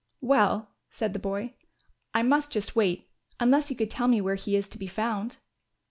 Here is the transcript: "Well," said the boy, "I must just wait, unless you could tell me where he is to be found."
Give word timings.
"Well," 0.21 0.71
said 0.89 1.13
the 1.13 1.19
boy, 1.19 1.53
"I 2.11 2.23
must 2.23 2.49
just 2.49 2.75
wait, 2.75 3.11
unless 3.39 3.69
you 3.69 3.75
could 3.75 3.91
tell 3.91 4.07
me 4.07 4.19
where 4.19 4.33
he 4.33 4.55
is 4.55 4.67
to 4.69 4.79
be 4.79 4.87
found." 4.87 5.37